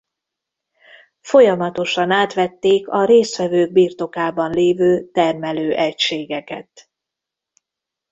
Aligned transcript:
Folyamatosan 1.21 2.11
átvették 2.11 2.87
a 2.87 3.05
résztvevők 3.05 3.71
birtokában 3.71 4.51
lévő 4.51 5.09
termelő 5.11 5.75
egységeket. 5.75 6.89